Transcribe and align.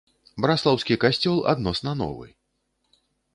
Браслаўскі 0.45 0.97
касцёл 1.03 1.37
адносна 1.53 1.91
новы. 2.01 2.27